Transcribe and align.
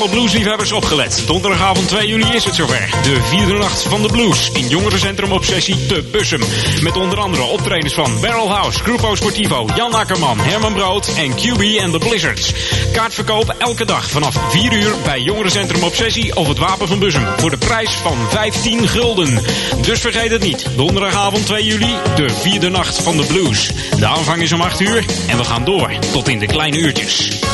alle 0.00 0.08
bluesliefhebbers 0.08 0.72
opgelet. 0.72 1.22
Donderdagavond 1.26 1.88
2 1.88 2.06
juli 2.06 2.34
is 2.34 2.44
het 2.44 2.54
zover. 2.54 2.88
De 3.02 3.22
vierde 3.22 3.52
nacht 3.52 3.82
van 3.82 4.02
de 4.02 4.08
blues 4.08 4.50
in 4.50 4.68
jongerencentrum 4.68 5.32
Obsessie 5.32 5.86
te 5.86 6.02
Bussum. 6.12 6.42
Met 6.82 6.96
onder 6.96 7.18
andere 7.18 7.42
optredens 7.42 7.94
van 7.94 8.20
Barrel 8.20 8.50
House, 8.50 8.82
Grupo 8.82 9.14
Sportivo, 9.14 9.66
Jan 9.74 9.94
Akkerman, 9.94 10.38
Herman 10.38 10.72
Brood 10.72 11.12
en 11.16 11.30
QB 11.30 11.82
and 11.82 11.92
the 11.92 11.98
Blizzards. 11.98 12.52
Kaartverkoop 12.92 13.54
elke 13.58 13.84
dag 13.84 14.10
vanaf 14.10 14.34
4 14.48 14.72
uur 14.72 14.92
bij 15.04 15.20
jongerencentrum 15.20 15.82
Obsessie 15.82 16.36
of 16.36 16.48
het 16.48 16.58
Wapen 16.58 16.88
van 16.88 16.98
Bussum. 16.98 17.26
Voor 17.36 17.50
de 17.50 17.58
prijs 17.58 17.90
van 17.90 18.16
15 18.30 18.88
gulden. 18.88 19.42
Dus 19.80 20.00
vergeet 20.00 20.30
het 20.30 20.42
niet. 20.42 20.66
Donderdagavond 20.76 21.46
2 21.46 21.64
juli, 21.64 21.94
de 22.16 22.28
vierde 22.30 22.68
nacht 22.68 23.02
van 23.02 23.16
de 23.16 23.24
blues. 23.24 23.70
De 23.98 24.06
aanvang 24.06 24.42
is 24.42 24.52
om 24.52 24.60
8 24.60 24.80
uur 24.80 25.04
en 25.28 25.36
we 25.36 25.44
gaan 25.44 25.64
door 25.64 25.90
tot 26.12 26.28
in 26.28 26.38
de 26.38 26.46
kleine 26.46 26.78
uurtjes. 26.78 27.45